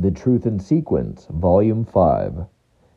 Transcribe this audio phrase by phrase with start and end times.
[0.00, 2.44] The Truth in Sequence, Volume 5.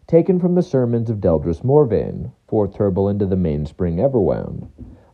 [0.05, 4.67] Taken from the sermons of Deldrise Morvayn, fourth Tourbillon to the mainspring Everwound.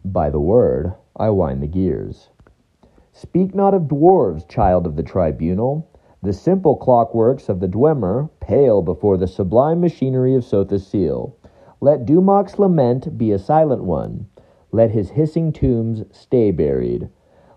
[0.04, 2.30] By the word, I wind the gears.
[3.14, 5.88] Speak not of dwarves, child of the tribunal.
[6.22, 11.40] The simple clockworks of the Dwemer pale before the sublime machinery of Sotha Sil.
[11.80, 14.28] Let Dumac's lament be a silent one.
[14.74, 17.08] Let his hissing tombs stay buried.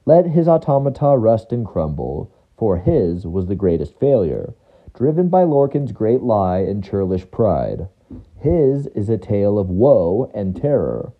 [0.06, 2.30] Let his automata rust and crumble
[2.60, 4.52] for his was the greatest failure,
[4.92, 7.88] driven by Lorkhan's great lie and churlish pride.
[8.36, 11.14] His is a tale of woe and terror,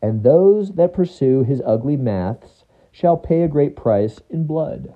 [0.00, 4.94] and those that pursue his ugly maths shall pay a great price in blood.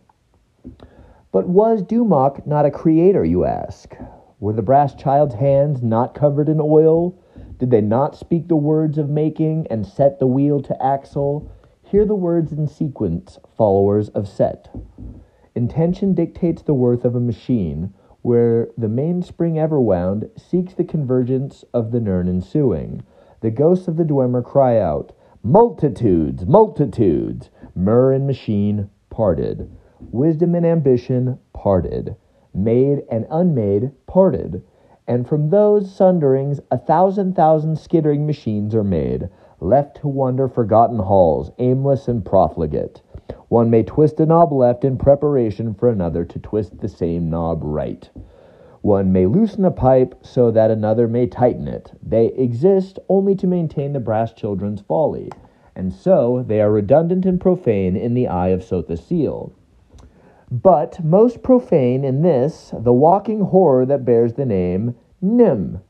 [1.33, 3.95] But was Dumac not a creator, you ask?
[4.39, 7.15] Were the brass child's hands not covered in oil?
[7.59, 11.53] Did they not speak the words of making and set the wheel to axle?
[11.83, 14.71] Hear the words in sequence, followers of Seht.
[15.55, 21.91] Intention dictates the worth of a machine, where the mainspring Everwound seeks the convergence of
[21.91, 23.03] the Nirn ensuing.
[23.41, 27.51] The ghosts of the Dwemer cry out, Multitudes, multitudes!
[27.75, 29.71] Mer and machine parted.
[30.13, 32.15] Wisdom and ambition parted.
[32.55, 34.63] Made and unmade parted.
[35.09, 39.29] And from those sunderings a thousand thousand skittering machines are made,
[39.61, 43.03] left to wander forgotten halls, aimless and profligate.
[43.51, 47.63] One may twist a knob left in preparation for another to twist the same knob
[47.65, 48.09] right.
[48.81, 51.91] One may loosen a pipe so that another may tighten it.
[52.01, 55.31] They exist only to maintain the brass children's folly,
[55.75, 59.51] and so they are redundant and profane in the eye of Sil.
[60.49, 65.81] But most profane in this, the walking horror that bears the name Nim,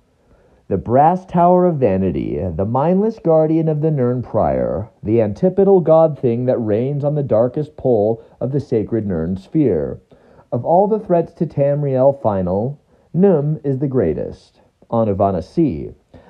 [0.71, 6.17] the brass tower of vanity, the mindless guardian of the Nirn Prior, the antipodal god
[6.17, 10.01] thing that reigns on the darkest pole of the sacred Nirn sphere.
[10.53, 12.79] Of all the threats to Tamriel final,
[13.12, 14.61] Num is the greatest.
[14.91, 15.43] On Ivana.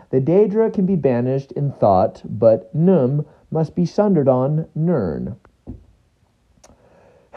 [0.09, 5.37] The Daedra can be banished in thought, but Num must be sundered on Nirn.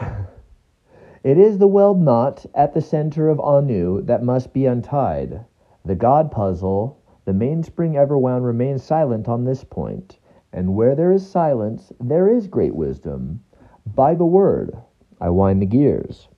[1.22, 5.44] it is the weld knot at the center of Anu that must be untied.
[5.86, 10.18] The God puzzle, the mainspring Everwound remains silent on this point,
[10.52, 13.42] and where there is silence, there is great wisdom.
[13.86, 14.76] By the word,
[15.20, 16.28] I wind the gears.